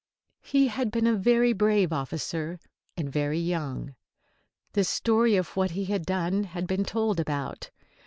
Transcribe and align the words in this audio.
He 0.41 0.69
had 0.69 0.89
been 0.89 1.05
a 1.05 1.15
very 1.15 1.53
brave 1.53 1.93
officer, 1.93 2.59
and 2.97 3.13
very 3.13 3.37
young. 3.37 3.93
The 4.73 4.83
story 4.83 5.35
of 5.35 5.55
what 5.55 5.69
he 5.69 5.85
had 5.85 6.07
done 6.07 6.45
had 6.45 6.65
been 6.65 6.85
told 6.85 7.19
about. 7.19 7.69